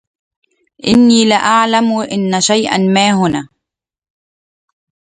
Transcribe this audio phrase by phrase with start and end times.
[0.87, 3.49] إني لأعلم أن شيئا ما هنا